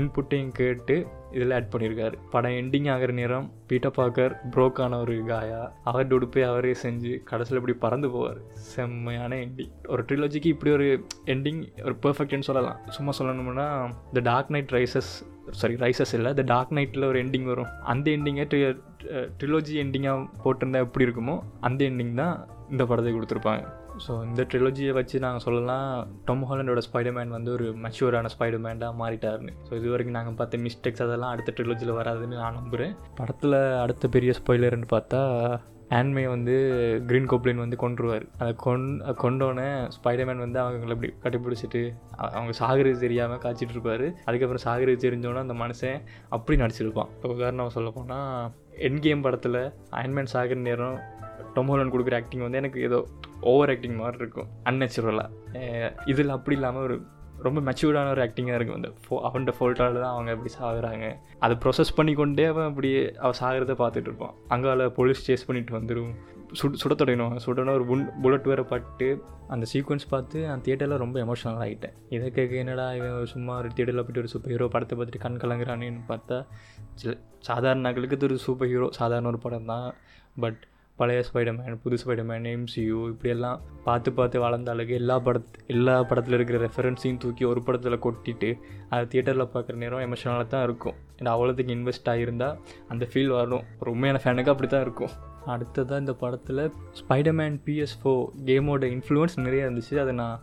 இன்புட்டையும் 0.00 0.52
கேட்டு 0.60 0.96
இதில் 1.36 1.54
ஆட் 1.56 1.72
பண்ணியிருக்காரு. 1.72 2.16
படம் 2.34 2.56
எண்டிங் 2.60 2.88
ஆகிற 2.92 3.10
நேரம் 3.20 3.46
பீட்டர் 3.70 3.96
பாக்கர் 3.98 4.32
ப்ரோக்கான 4.54 4.98
ஒரு 5.04 5.16
காயா 5.30 5.62
அவர் 5.90 6.14
உடுப்பே 6.16 6.42
அவரே 6.52 6.72
செஞ்சு 6.84 7.12
கடைசியில் 7.30 7.60
இப்படி 7.60 7.76
பறந்து 7.84 8.08
போவார். 8.14 8.40
செம்மையான 8.72 9.38
எண்டிங் 9.44 9.72
ஒரு 9.94 10.04
ட்ரிலஜிக்கு 10.10 10.52
இப்படி 10.54 10.72
ஒரு 10.78 10.88
எண்டிங் 11.34 11.60
ஒரு 11.88 11.96
பர்ஃபெக்ட்னு 12.06 12.48
சொல்லலாம். 12.50 12.78
சும்மா 12.98 13.14
சொல்லணும்னா 13.20 13.68
the 14.18 14.22
Dark 14.30 14.54
Knight 14.56 14.76
Rises 14.78 15.12
sorry 15.60 15.76
Rises 15.84 16.14
இல்லை 16.16 16.30
த 16.38 16.42
டார்க் 16.54 16.76
நைட்டில் 16.78 17.10
ஒரு 17.10 17.18
எண்டிங் 17.24 17.50
வரும். 17.52 17.70
அந்த 17.92 18.06
எண்டிங்கை 18.16 18.46
ட்ரி 18.52 18.62
ட்ரிலோஜி 19.38 19.76
எண்டிங்காக 19.82 20.26
போட்டிருந்தா 20.44 20.82
எப்படி 20.86 21.06
இருக்குமோ 21.06 21.36
அந்த 21.68 21.80
எண்டிங் 21.90 22.16
தான் 22.22 22.34
இந்த 22.72 22.82
படத்தை 22.90 23.12
கொடுத்துருப்பாங்க. 23.14 23.64
ஸோ 24.04 24.12
இந்த 24.26 24.42
ட்ரிலோஜியை 24.50 24.92
வச்சு 24.98 25.16
நாங்கள் 25.24 25.44
சொல்லலாம் 25.46 25.88
டொம் 26.28 26.44
ஹாலண்டோட 26.50 26.80
ஸ்பைடர்மேன் 26.86 27.34
வந்து 27.36 27.50
ஒரு 27.56 27.66
மெச்சூரான 27.84 28.30
ஸ்பைடர்மேண்டாக 28.34 28.98
மாறிட்டாருன்னு. 29.00 29.54
ஸோ 29.66 29.72
இது 29.78 29.92
வரைக்கும் 29.92 30.16
நாங்கள் 30.18 30.36
பார்த்த 30.38 30.62
மிஸ்டேக்ஸ் 30.66 31.04
அதெல்லாம் 31.06 31.32
அடுத்த 31.34 31.54
ட்ரிலோஜியில் 31.56 31.98
வராதுன்னு 31.98 32.40
நான் 32.44 32.58
நம்புகிறேன் 32.60 32.94
படத்தில் 33.20 33.58
அடுத்த 33.84 34.08
பெரிய 34.16 34.32
ஸ்பாய்லர்னு 34.40 34.88
பார்த்தா 34.94 35.20
ஆன்மே 35.98 36.22
வந்து 36.32 36.54
க்ரீன் 37.08 37.28
கோப்ளின் 37.30 37.62
வந்து 37.62 37.76
கொண்டுருவார் 37.82 38.24
அதை 38.40 38.50
கொண் 38.64 38.84
கொண்டோன்னே 39.22 39.66
ஸ்பைடர்மேன் 39.96 40.42
வந்து 40.44 40.58
அவங்களை 40.62 40.94
அப்படி 40.96 41.08
கட்டிப்பிடிச்சிட்டு 41.22 41.82
அவங்க 42.36 42.52
சாகிறது 42.60 42.98
தெரியாமல் 43.04 43.42
காய்ச்சிட்டு 43.44 43.74
இருப்பார். 43.76 44.06
அதுக்கப்புறம் 44.28 44.64
சாகிறது 44.66 45.04
தெரிஞ்சோன்னே 45.06 45.44
அந்த 45.46 45.56
மனுஷன் 45.62 45.98
அப்படி 46.36 46.58
நடிச்சிருப்பான். 46.62 47.10
இப்போ 47.16 47.34
உதாரணம் 47.38 47.74
சொல்ல 47.76 47.90
போனால் 47.90 48.50
என் 48.88 49.02
கேம் 49.06 49.24
படத்தில் 49.26 49.60
அயன்மேன் 49.98 50.32
சாகிற 50.34 50.60
நேரம் 50.68 50.98
டொமோலன் 51.56 51.92
கொடுக்குற 51.94 52.16
ஆக்டிங் 52.20 52.46
வந்து 52.46 52.60
எனக்கு 52.62 52.80
ஏதோ 52.88 52.98
ஓவர் 53.52 53.72
ஆக்டிங் 53.72 54.00
மாதிரி 54.02 54.22
இருக்கும். 54.24 54.50
அன்நேச்சுரலாக 54.70 55.88
இதில் 56.12 56.36
அப்படி 56.36 56.56
இல்லாமல் 56.58 56.86
ஒரு 56.88 56.98
ரொம்ப 57.46 57.60
மெச்சூர்டான 57.68 58.10
ஒரு 58.14 58.22
ஆக்டிங்காக 58.26 58.56
இருக்கும். 58.58 58.78
அந்த 58.80 58.90
ஃபோ 59.04 59.14
அவன்கிட்ட 59.28 59.52
ஃபோல்ட்டால் 59.58 60.00
தான் 60.04 60.14
அவங்க 60.16 60.30
இப்படி 60.36 60.52
சாகுறாங்க. 60.58 61.06
அதை 61.44 61.54
ப்ரொசஸ் 61.64 61.96
பண்ணி 61.98 62.12
கொண்டே 62.20 62.46
அவன் 62.52 62.68
அப்படியே 62.70 63.00
அவன் 63.24 63.38
சாகிறத 63.42 63.74
பார்த்துட்டு 63.82 64.10
இருப்பான். 64.10 64.34
அங்கால 64.54 64.88
போலீஸ் 64.98 65.24
சேஸ் 65.28 65.46
பண்ணிட்டு 65.48 65.76
வந்துடும் 65.78 66.12
சுட 66.58 66.70
சுட 66.82 66.92
தொடங்கிடுவாங்க. 67.00 67.40
சுடணும் 67.46 67.76
ஒரு 67.78 67.84
புன் 67.90 68.06
புல்லட் 68.22 68.48
வேற 68.52 68.62
பட்டு 68.72 69.08
அந்த 69.54 69.64
சீக்வன்ஸ் 69.72 70.06
பார்த்து 70.12 70.38
அந்த 70.50 70.62
தியேட்டரில் 70.66 71.02
ரொம்ப 71.02 71.16
எமோஷனல் 71.24 71.60
ஆகிட்டேன். 71.64 71.94
இதை 72.16 72.26
கேட்க 72.38 72.62
என்னடா 72.62 72.86
இவன் 72.98 73.32
சும்மா 73.34 73.54
ஒரு 73.60 73.68
தியேட்டரில் 73.74 74.02
போய்ட்டு 74.06 74.22
ஒரு 74.24 74.32
சூப்பர் 74.32 74.52
ஹீரோ 74.54 74.68
படத்தை 74.74 74.94
பார்த்துட்டு 74.96 75.24
கண் 75.26 75.40
கலங்குறானேன்னு 75.42 76.02
பார்த்தா 76.12 76.38
சில 77.02 77.12
சாதாரண 77.48 77.82
நகலுக்கு 77.88 78.18
இது 78.18 78.28
ஒரு 78.30 78.38
சூப்பர் 78.46 78.70
ஹீரோ 78.72 78.88
சாதாரண 79.00 79.30
ஒரு 79.32 79.40
படம் 79.46 79.70
தான் 79.72 79.88
பட் 80.44 80.60
பழைய 81.00 81.20
ஸ்பைடர்மேன் 81.28 81.76
புது 81.82 81.96
ஸ்பைடர்மேன் 82.02 82.46
எம்சியூ 82.52 82.96
இப்படியெல்லாம் 83.12 83.58
பார்த்து 83.84 84.10
பார்த்து 84.18 84.44
வளர்ந்த 84.44 84.70
அழகு 84.74 84.94
எல்லா 85.00 85.16
படத் 85.26 85.54
எல்லா 85.74 85.94
படத்தில் 86.10 86.36
இருக்கிற 86.38 86.58
ரெஃபரன்ஸையும் 86.66 87.20
தூக்கி 87.22 87.44
ஒரு 87.52 87.60
படத்தில் 87.66 88.02
கொட்டிட்டு 88.06 88.50
அதை 88.90 89.02
தியேட்டரில் 89.12 89.52
பார்க்குற 89.54 89.76
நேரம் 89.82 90.04
எமோஷனலாக 90.06 90.46
தான் 90.54 90.64
இருக்கும். 90.68 90.96
ஏன்னா 91.20 91.32
அவ்வளோத்துக்கு 91.36 91.74
இன்வெஸ்ட் 91.76 92.10
ஆகியிருந்தால் 92.12 92.58
அந்த 92.88 93.06
ஃபீல் 93.12 93.32
வரும். 93.38 93.64
ஒரு 93.80 93.90
உண்மையான 93.94 94.20
ஃபேனுக்கு 94.24 94.52
அப்படி 94.54 94.70
தான் 94.74 94.84
இருக்கும். 94.86 95.12
அடுத்ததாக 95.54 96.02
இந்த 96.04 96.14
படத்தில் 96.22 96.62
ஸ்பைடர்மேன் 97.00 97.58
பிஎஸ் 97.66 97.96
ஃபோ 98.02 98.14
கேமோட 98.48 98.84
இன்ஃப்ளூயன்ஸ் 98.94 99.36
நிறைய 99.46 99.64
இருந்துச்சு. 99.66 99.94
அதை 100.04 100.14
நான் 100.22 100.36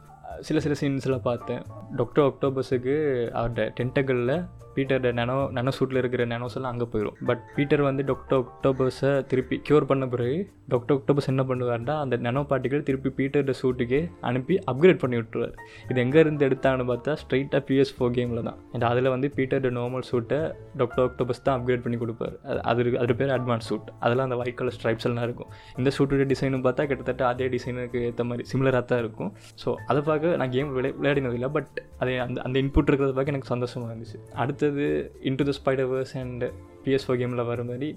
சில 0.48 0.60
சில 0.65 0.75
சீன்ஸில் 0.81 1.25
பார்த்தேன். 1.30 1.62
டாக்டர் 2.00 2.25
அக்டோபஸுக்கு 2.30 2.95
அவரோட 3.39 3.63
டென்டகலில் 3.80 4.36
பீட்டர் 4.77 5.07
நனோ 5.21 5.38
நனோ 5.57 5.71
சூட்டில் 5.77 6.01
இருக்கிற 6.01 6.25
நனோஸ் 6.33 6.57
எல்லாம் 6.59 6.74
அங்கே 6.74 6.88
போயிடும் 6.94 7.18
பட் 7.29 7.44
பீட்டர் 7.57 7.83
வந்து 7.89 8.03
டாக்டர் 8.12 8.39
ஒக்டோபஸை 8.44 9.12
திருப்பி 9.31 9.57
க்யூர் 9.69 9.89
பண்ண 9.91 10.06
பிறகு 10.13 10.38
டாக்டர் 10.71 10.95
ஒக்டோபஸ் 10.97 11.29
என்ன 11.31 11.44
பண்ணுவார்னா 11.50 11.94
அந்த 12.03 12.15
நனோ 12.27 12.41
பார்ட்டிகள் 12.50 12.85
திருப்பி 12.88 13.09
பீட்டர் 13.19 13.51
சூட்டுக்கே 13.62 14.01
அனுப்பி 14.29 14.56
அப்கிரேட் 14.71 15.01
பண்ணி 15.03 15.18
விட்டுருவார். 15.19 15.53
இது 15.89 16.00
எங்கே 16.06 16.19
இருந்து 16.24 16.45
எடுத்தான்னு 16.47 16.85
பார்த்தா 16.89 17.13
ஸ்ட்ரைட்டாக 17.21 17.62
பிஎஸ் 17.68 17.94
ஃபோர் 17.97 18.13
கேமில் 18.18 18.41
தான். 18.50 18.57
அண்ட் 18.74 18.85
அதில் 18.91 19.09
வந்து 19.13 19.27
பீட்டர் 19.38 19.68
நார்மல் 19.77 20.06
சூட்டை 20.09 20.39
டாக்டர் 20.81 21.03
ஒக்டோபஸ் 21.07 21.41
தான் 21.45 21.56
அப்கிரேட் 21.57 21.83
பண்ணி 21.85 22.00
கொடுப்பார். 22.03 22.35
அது 22.71 22.83
அது 23.03 23.15
பேர் 23.21 23.33
அட்வான்ஸ் 23.38 23.68
சூட் 23.69 23.88
அதெல்லாம் 24.03 24.27
அந்த 24.29 24.38
ஒயிட் 24.41 24.57
கலர் 24.62 24.75
ஸ்ட்ரைப்ஸ் 24.77 25.07
எல்லாம் 25.09 25.25
இருக்கும். 25.27 25.50
இந்த 25.79 25.89
சூட்டோட 25.97 26.25
டிசைனும் 26.33 26.65
பார்த்தா 26.68 26.85
கிட்டத்தட்ட 26.91 27.25
அதே 27.31 27.47
டிசைனுக்கு 27.56 28.01
ஏற்ற 28.09 28.25
மாதிரி 28.31 28.45
சிமிலராக 28.51 28.83
தான் 28.91 29.01
இருக்கும். 29.06 29.31
ஸோ 29.63 29.69
அதை 29.91 30.01
பார்க்க 30.09 30.35
நான் 30.41 30.53
கேம் 30.57 30.74
விளையா 30.77 30.95
விளையாடினதில்லை 31.00 31.51
பட் 31.57 31.71
அது 32.01 32.13
அந்த 32.27 32.38
அந்த 32.47 32.57
இன்புட் 32.63 32.91
இருக்கிறத 32.91 33.15
பார்க்க 33.19 33.35
எனக்கு 33.35 33.51
சந்தோஷமாக 33.53 33.89
இருந்துச்சு. 33.94 34.19
அடுத்து 34.44 34.67
அடுத்தது 34.68 34.88
into 35.30 35.44
the 35.50 35.54
Spiderverse 35.58 36.14
and 36.22 36.44
PS 36.84 37.06
four 37.06 37.19
கேமில் 37.22 37.48
வர 37.50 37.64
மாதிரி 37.64 37.90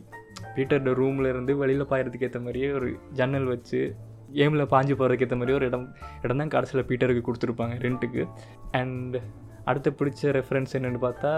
பீட்டரோட 0.57 0.93
ரூமில் 1.01 1.29
இருந்து 1.29 1.53
வெளியில் 1.57 1.91
பாயறதுக்கு 1.91 2.27
ஏற்ற 2.29 2.41
மாதிரியே 2.41 2.69
ஒரு 2.73 2.89
ஜன்னல் 3.13 3.45
வச்சு 3.45 3.81
கேமில் 4.33 4.71
பாஞ்சு 4.73 4.95
போகிறதுக்கு 4.95 5.27
ஏற்ற 5.27 5.37
மாதிரி 5.37 5.57
ஒரு 5.57 5.67
இடம் 5.67 5.87
இடம் 6.25 6.41
தான் 6.43 6.49
கடைசியில் 6.49 6.87
பீட்டருக்கு 6.91 7.23
கொடுத்துருப்பாங்க 7.29 7.77
ரெண்ட்டுக்கு 7.85 8.23
அண்ட் 8.81 9.17
அடுத்து 9.65 9.91
பிடிச்ச 9.91 10.31
ரெஃபரன்ஸ் 10.39 10.75
என்னென்னு 10.77 11.01
பார்த்தா 11.07 11.33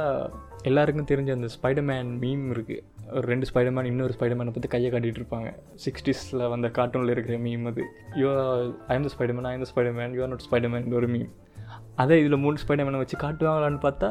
எல்லாருக்கும் 0.63 1.09
தெரிஞ்ச 1.11 1.31
அந்த 1.33 1.49
ஸ்பைடர்மேன் 1.57 2.11
மீம் 2.25 2.45
இருக்குது 2.55 2.83
ஒரு 3.17 3.25
ரெண்டு 3.27 3.47
ஸ்பைடர்மேன் 3.51 3.85
இன்னொரு 3.85 4.15
ஸ்பைடர்மேனை 4.19 4.53
பற்றி 4.53 4.69
கையை 4.69 4.91
காட்டிகிட்டு 4.93 5.21
இருப்பாங்க. 5.23 5.49
சிக்ஸ்டீஸில் 5.85 6.45
வந்த 6.49 6.69
கார்ட்டூனில் 6.69 7.09
இருக்கிற 7.09 7.37
மீம் 7.39 7.65
அது. 7.67 7.83
You 8.15 8.29
I 8.89 8.95
am 8.97 9.07
the 9.09 9.11
Spiderman 9.17 9.49
I 9.51 9.53
am 9.53 9.65
the 9.65 9.69
Spiderman 9.73 10.15
you 10.17 10.23
are 10.23 10.29
not 10.29 10.47
Spiderman 10.49 10.87
ஒரு 11.01 11.09
மீம் 11.09 11.31
அதே 12.01 12.17
இதில் 12.21 12.43
மூணு 12.43 12.57
ஸ்பைடர்மேனை 12.63 13.01
வச்சு 13.01 13.17
காட்டுவாங்களான்னு 13.23 13.81
பார்த்தா 13.85 14.09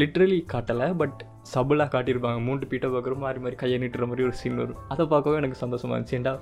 லிட்ரலி 0.00 0.38
காட்டலை 0.52 0.88
பட் 1.02 1.20
சபுலாக 1.52 1.88
காட்டியிருப்பாங்க. 1.92 2.38
மூன்று 2.46 2.64
பீட்டை 2.70 2.88
பார்க்குற 2.94 3.14
மாதிரி 3.22 3.40
மாதிரி 3.44 3.56
கையை 3.60 3.76
நீட்டுற 3.82 4.06
மாதிரி 4.08 4.24
ஒரு 4.28 4.34
சீன் 4.40 4.58
வரும். 4.62 4.80
அதை 4.92 5.04
பார்க்கவே 5.12 5.38
எனக்கு 5.40 5.60
சந்தோஷமாக 5.62 5.94
இருந்துச்சு. 5.96 6.18
ஏன்டா 6.18 6.34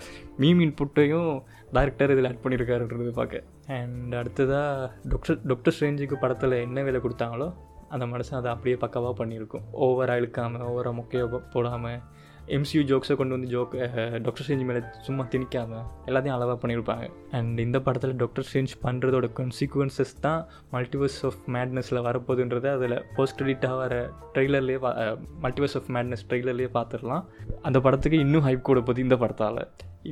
மீம் 0.42 0.62
இன்புட்டையும் 0.66 1.30
டேரக்டர் 1.76 2.12
இதில் 2.14 2.28
ஆட் 2.30 2.42
பண்ணியிருக்காருன்றது 2.44 3.12
பார்க்க. 3.20 3.42
அண்ட் 3.78 4.14
அடுத்ததாக 4.20 4.90
டாக்டர் 5.12 5.40
டாக்டர் 5.52 5.76
ஸ்ட்ரேஞ்சுக்கு 5.76 6.18
படத்தில் 6.24 6.56
என்ன 6.66 6.82
வேலை 6.88 7.00
கொடுத்தாங்களோ 7.06 7.48
அந்த 7.94 8.04
மனுஷன் 8.12 8.38
அதை 8.40 8.50
அப்படியே 8.54 8.76
பக்கவாக 8.84 9.14
பண்ணியிருக்கும். 9.20 9.66
ஓவராக 9.86 10.20
இழுக்காமல் 10.22 10.66
ஓவராக 10.70 10.94
முக்கையை 11.00 11.26
போடாமல் 11.54 12.00
எம்சியூ 12.54 12.80
ஜோக்ஸை 12.90 13.14
கொண்டு 13.20 13.34
வந்து 13.36 13.48
ஜோக் 13.54 13.72
டாக்டர் 14.24 14.42
ஸ்ட்ரேஞ்ச் 14.44 14.66
மேலே 14.68 14.80
சும்மா 15.06 15.22
திணிக்காமல் 15.32 15.84
எல்லாத்தையும் 16.08 16.36
அளவாக 16.36 16.56
பண்ணியிருப்பாங்க. 16.62 17.06
அண்ட் 17.38 17.58
இந்த 17.64 17.78
படத்தில் 17.86 18.14
டாக்டர் 18.22 18.46
ஸ்ட்ரேஞ்ச் 18.48 18.74
பண்ணுறதோட 18.84 19.28
கன்சிக்வன்சஸ் 19.38 20.14
தான் 20.26 20.40
மல்டிவர்ஸ் 20.74 21.18
ஆஃப் 21.28 21.40
மேட்னஸில் 21.56 22.00
வரப்போகுதுன்றதை 22.08 22.70
அதில் 22.76 22.96
போஸ்ட் 23.16 23.38
கிரெடிட்டாக 23.40 23.76
வர 23.82 23.94
ட்ரெய்லர்லேயே 24.34 24.80
மல்டிவர்ஸ் 25.44 25.76
ஆஃப் 25.80 25.90
மேட்னஸ் 25.96 26.24
ட்ரெய்லர்லேயே 26.30 26.70
பார்த்துடலாம் 26.78 27.24
அந்த 27.62 27.80
படத்துக்கு 27.86 28.20
இன்னும் 28.26 28.46
ஹைப் 28.48 28.68
கூட 28.70 28.80
போகுது 28.80 29.04
இந்த 29.06 29.18
படத்தால். 29.24 29.62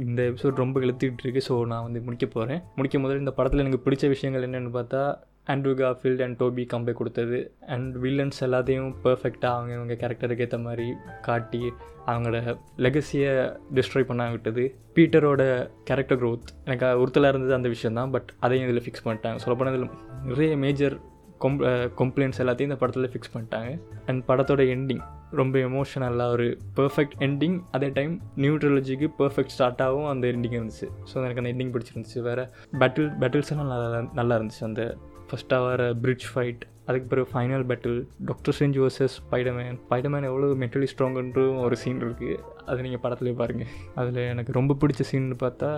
இந்த 0.04 0.20
எபிசோட் 0.30 0.62
ரொம்ப 0.62 0.80
இழுத்துக்கிட்டு 0.84 1.24
இருக்கு 1.24 1.42
ஸோ 1.48 1.56
நான் 1.72 1.84
வந்து 1.86 2.00
முடிக்க 2.06 2.26
போகிறேன் 2.26 2.62
முடிக்கும் 2.78 3.04
போது 3.06 3.22
இந்த 3.22 3.32
படத்தில் 3.38 3.62
எனக்கு 3.64 3.84
பிடிச்ச 3.84 4.08
விஷயங்கள் 4.14 4.46
என்னென்னு 4.48 4.72
பார்த்தா 4.78 5.02
ஆண்ட்ரூ 5.52 5.72
காஃபீல்ட் 5.80 6.22
அண்ட் 6.24 6.36
டோபி 6.42 6.64
கம்பே 6.72 6.92
கொடுத்தது. 7.00 7.38
அண்ட் 7.74 7.94
வில்லன்ஸ் 8.04 8.40
எல்லாத்தையும் 8.46 8.90
பர்ஃபெக்டாக 9.06 9.56
அவங்க 9.56 9.72
இவங்க 9.78 9.96
கேரக்டருக்கு 10.02 10.44
ஏற்ற 10.46 10.58
மாதிரி 10.66 10.86
காட்டி 11.28 11.62
அவங்களோட 12.10 12.38
லெகசியை 12.86 13.32
டிஸ்ட்ராய் 13.76 14.08
பண்ண 14.10 14.24
விட்டது. 14.34 14.64
பீட்டரோட 14.96 15.42
கேரக்டர் 15.88 16.20
க்ரோத் 16.22 16.52
எனக்கு 16.66 16.86
உறுத்தலாக 17.02 17.32
இருந்தது 17.34 17.58
அந்த 17.58 17.68
விஷயம் 17.74 17.98
தான் 18.00 18.12
பட் 18.16 18.30
அதையும் 18.46 18.68
இதில் 18.68 18.84
ஃபிக்ஸ் 18.86 19.04
பண்ணிட்டாங்க. 19.06 19.40
சொல்லப்போனால் 19.44 19.76
இதில் 19.76 19.92
நிறைய 20.30 20.56
மேஜர் 20.64 20.96
கொம் 21.44 21.56
கம்ப்ளைண்ட்ஸ் 22.00 22.40
எல்லாத்தையும் 22.42 22.70
இந்த 22.70 22.78
படத்தில் 22.82 23.10
ஃபிக்ஸ் 23.12 23.32
பண்ணிட்டாங்க. 23.32 23.70
அண்ட் 24.08 24.20
படத்தோட 24.28 24.62
எண்டிங் 24.74 25.02
ரொம்ப 25.40 25.54
எமோஷனலாக 25.68 26.34
ஒரு 26.34 26.46
பர்ஃபெக்ட் 26.78 27.16
எண்டிங் 27.26 27.56
அதே 27.76 27.88
டைம் 27.98 28.12
நியூட்ரலஜிக்கு 28.44 29.06
பர்ஃபெக்ட் 29.20 29.54
ஸ்டார்ட்டாகவும் 29.56 30.08
அந்த 30.12 30.24
எண்டிங் 30.34 30.56
இருந்துச்சு. 30.58 30.88
ஸோ 31.10 31.14
எனக்கு 31.24 31.42
அந்த 31.42 31.52
எண்டிங் 31.54 31.72
பிடிச்சிருந்துச்சு. 31.74 32.20
வேறு 32.28 32.44
பேட்டில் 32.82 33.10
பேட்டில்ஸ் 33.22 33.52
எல்லாம் 33.54 33.72
நல்லா 33.74 34.00
நல்லா 34.20 34.36
இருந்துச்சு 34.38 34.64
அந்த 34.70 34.84
ஃபஸ்ட்டாக 35.30 35.66
வர 35.66 35.94
பிரிட்ஜ் 35.94 36.26
ஃபைட் 36.34 36.62
அதுக்கு 36.86 37.06
பிறகு 37.08 37.28
ஃபைனல் 37.32 37.64
பேட்டில் 37.64 38.06
டாக்டர் 38.24 38.56
செஞ்சு 38.58 38.80
வர்சஸ் 38.80 39.14
ஸ்பைடர்மேன் 39.20 39.78
ஸ்பைடர்மேன் 39.88 40.22
எவ்வளோ 40.22 40.46
மென்டலி 40.46 40.86
ஸ்ட்ராங்குன்றும் 40.96 41.60
ஒரு 41.60 41.76
சீன் 41.76 42.00
இருக்குது 42.00 42.38
அது 42.66 42.82
நீங்கள் 42.82 43.02
படத்துலேயே 43.02 43.34
பாருங்கள் 43.34 43.70
அதில் 43.94 44.16
எனக்கு 44.16 44.52
ரொம்ப 44.52 44.76
பிடிச்ச 44.80 45.00
சீன் 45.00 45.36
பார்த்தா 45.40 45.70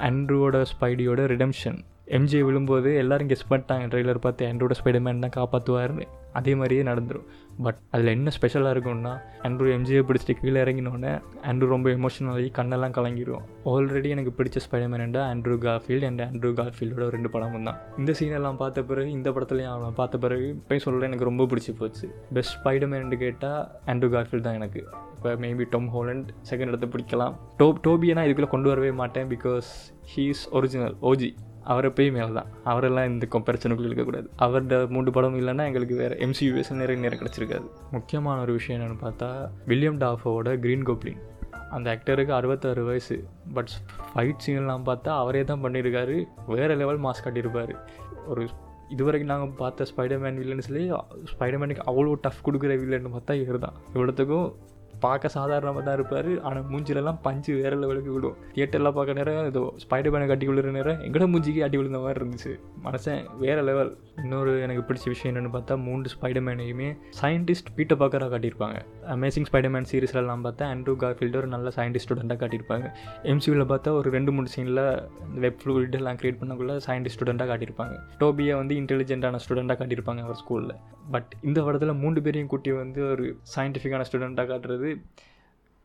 ஆண்ட்ரூவோட 0.00 0.64
ஸ்பைடியோட 0.72 1.26
ரிடம்ஷன் 1.26 1.78
எம்ஜே 2.06 2.40
விழும்போது 2.40 2.96
எல்லோரும் 2.96 3.28
கெஸ் 3.28 3.50
பண்ணிட்டாங்க. 3.50 3.84
ட்ரெய்லர் 3.88 4.18
பார்த்து 4.18 4.46
ஆண்ட்ரோட 4.46 4.74
ஸ்பைடர்மேன் 4.84 5.18
தான் 5.18 5.36
காப்பாற்றுவாருன்னு 5.36 6.06
அதே 6.32 6.54
மாதிரியே 6.54 6.82
நடந்துடும் 6.82 7.28
பட் 7.64 7.78
அதில் 7.94 8.12
என்ன 8.14 8.32
ஸ்பெஷலாக 8.36 8.74
இருக்கும்னா 8.74 9.12
ஆண்ட்ரூ 9.46 9.66
எம்ஜியை 9.76 10.02
பிடிச்சிட்டு 10.08 10.34
கீழே 10.40 10.58
இறங்கினோடனே 10.64 11.12
ஆண்ட்ரூ 11.50 11.68
ரொம்ப 11.74 11.88
எமோஷனலாகி 11.98 12.48
கண்ணெல்லாம் 12.58 12.94
கலங்கிடும் 12.98 13.44
ஆல்ரெடி 13.72 14.08
எனக்கு 14.14 14.32
பிடிச்ச 14.38 14.60
ஸ்பைடர்மேன்டா 14.66 15.22
ஆண்ட்ரூ 15.32 15.56
கார்ஃபீல்டு 15.66 16.08
அண்ட் 16.10 16.22
ஆண்ட்ரூ 16.28 16.52
கார்ஃபீல்டோட 16.60 17.08
ரெண்டு 17.16 17.30
படமும் 17.34 17.66
தான். 17.68 17.78
இந்த 18.00 18.14
சீனெல்லாம் 18.20 18.60
பார்த்த 18.62 18.84
பிறகு 18.90 19.10
இந்த 19.18 19.30
படத்துலையும் 19.36 19.72
அவனை 19.74 19.90
பார்த்த 20.00 20.22
பிறகு 20.24 20.48
போய் 20.70 20.84
சொல்கிறேன் 20.86 21.10
எனக்கு 21.10 21.28
ரொம்ப 21.30 21.46
பிடிச்சி 21.52 21.74
போச்சு. 21.80 22.08
பெஸ்ட் 22.38 22.56
ஸ்பைடர்மேன் 22.58 23.16
கேட்டால் 23.24 23.60
ஆண்ட்ரூ 23.92 24.10
கார்ஃபீல்டு 24.16 24.46
தான் 24.48 24.58
எனக்கு. 24.60 24.82
இப்போ 25.16 25.32
மேபி 25.44 25.64
டொம் 25.74 25.88
ஹோலண்ட் 25.94 26.28
செகண்ட் 26.50 26.72
இடத்த 26.72 26.86
பிடிக்கலாம். 26.92 27.34
டோ 27.60 27.66
டோபியை 27.86 28.14
நான் 28.18 28.26
இதுக்குள்ளே 28.28 28.52
கொண்டு 28.54 28.70
வரவே 28.72 28.92
மாட்டேன் 29.02 29.28
because 29.34 29.70
he 30.12 30.24
is 30.34 30.44
original 30.58 30.96
OG 31.10 31.30
அவரை 31.64 31.90
போய் 31.90 32.10
மேலே 32.10 32.32
தான். 32.32 32.46
அவரெல்லாம் 32.64 33.08
இந்த 33.08 33.26
கம்பேரிசனுக்குள்ள 33.30 33.88
இருக்கக்கூடாது. 33.90 34.30
அவரோட 34.38 34.88
மூன்று 34.88 35.12
படம் 35.12 35.38
இல்லைன்னா 35.40 35.64
எங்களுக்கு 35.64 35.96
வேறு 35.96 36.16
எம்சியூஎஸ் 36.16 36.72
நிறைய 36.72 37.02
நேரம் 37.02 37.18
கிடச்சிருக்காது. 37.18 37.66
முக்கியமான 37.90 38.40
ஒரு 38.40 38.52
விஷயம் 38.52 38.80
என்னென்னு 38.80 39.04
பார்த்தா 39.04 39.48
வில்லியம் 39.66 39.98
டாஃபோட 39.98 40.56
க்ரீன் 40.64 40.86
கோப்ளின் 40.90 41.20
அந்த 41.70 41.98
ஆக்டருக்கு 41.98 42.28
அறுபத்தாறு 42.28 42.84
வயசு. 42.84 43.24
பட் 43.52 43.68
ஃபைட் 44.14 44.44
சீன்லாம் 44.46 44.86
பார்த்தா 44.86 45.08
அவரே 45.08 45.44
தான் 45.44 45.64
பண்ணியிருக்காரு. 45.64 46.24
வேறு 46.46 46.76
லெவல் 46.76 47.00
மாஸ்க் 47.00 47.24
காட்டியிருப்பார். 47.24 47.74
ஒரு 48.26 48.48
இதுவரைக்கும் 48.88 49.36
நாங்கள் 49.36 49.56
பார்த்த 49.56 49.86
ஸ்பைடர்மேன் 49.96 50.38
வில்லன்ஸ்லேயே 50.40 51.00
ஸ்பைடர்மேனுக்கு 51.32 51.80
அவ்வளோ 51.86 52.14
டஃப் 52.20 52.42
கொடுக்குற 52.44 52.72
வில்லன்னு 52.80 53.10
பார்த்தா 53.16 53.42
இவர் 53.42 53.58
தான் 53.58 53.72
இவ்வளோத்துக்கும் 53.94 54.52
பார்க்க 55.06 55.34
சாதாரணமாக 55.36 55.82
தான் 55.88 55.96
இருப்பார். 55.98 56.30
ஆனால் 56.46 56.66
மூஞ்சிலெல்லாம் 56.72 57.20
பஞ்சு 57.26 57.52
வேற 57.62 57.72
லெவலுக்கு 57.82 58.12
விடும். 58.16 58.36
தியேட்டரில் 58.54 58.94
பார்க்க 58.98 59.18
நேரம் 59.18 59.48
ஏதோ 59.52 59.62
ஸ்பைடர்மேனை 59.84 60.26
கட்டி 60.32 60.48
விழுற 60.50 60.70
நேரம் 60.78 61.00
எங்கட 61.08 61.26
மூஞ்சிக்கு 61.32 61.62
அடி 61.66 61.78
விழுந்த 61.80 62.00
மாதிரி 62.04 62.20
இருந்துச்சு. 62.22 62.52
மனசன் 62.86 63.22
வேறு 63.44 63.64
லெவல் 63.68 63.92
இன்னொரு 64.22 64.52
எனக்கு 64.66 64.84
பிடிச்ச 64.88 65.06
விஷயம் 65.12 65.30
என்னென்னு 65.32 65.52
பார்த்தா 65.56 65.74
மூன்று 65.86 66.08
ஸ்பைடர்மேனையுமே 66.14 66.88
சயின்டிஸ்ட் 67.20 67.70
பீட்டை 67.76 67.96
பார்க்கறா 68.02 68.28
காட்டியிருப்பாங்க. 68.34 68.78
அமேசிங் 69.16 69.48
ஸ்பைடர்மேன் 69.50 69.88
சீரிஸ்லலாம் 69.92 70.44
பார்த்தா 70.46 70.66
ஆண்ட்ரூ 70.74 70.94
கார்ஃபீல்டு 71.04 71.40
ஒரு 71.42 71.50
நல்ல 71.54 71.72
சயின்டிஸ்ட் 71.78 72.08
ஸ்டூடெண்ட்டாக 72.08 72.40
காட்டியிருப்பாங்க. 72.42 72.86
எம்சியூவில் 73.32 73.70
பார்த்தா 73.72 73.96
ஒரு 74.00 74.10
ரெண்டு 74.16 74.32
மூணு 74.36 74.48
சீனில் 74.54 74.84
வெப் 75.44 75.60
ஃப்ளூயிட் 75.62 75.98
எல்லாம் 76.00 76.18
க்ரியேட் 76.22 76.40
பண்ணக்குள்ள 76.42 76.76
சயின்டிஸ்ட் 76.88 77.18
ஸ்டூடெண்ட்டாக 77.18 77.50
காட்டியிருப்பாங்க. 77.52 77.96
டோபியை 78.22 78.56
வந்து 78.62 78.76
இன்டெலிஜென்ட்டான 78.82 79.40
ஸ்டூடெண்ட்டாக 79.44 79.78
காட்டியிருப்பாங்க 79.82 80.22
அவர் 80.26 80.40
ஸ்கூலில் 80.42 80.74
பட் 81.14 81.32
இந்த 81.48 81.58
படத்தில் 81.66 82.00
மூன்று 82.02 82.22
பேரையும் 82.26 82.52
கூட்டி 82.52 82.72
வந்து 82.82 83.02
ஒரு 83.10 83.26
சயின்டிஃபிக்கான 83.54 84.04
ஸ்டூடெண்ட்டாக 84.08 84.50
காட்டுறது 84.52 84.90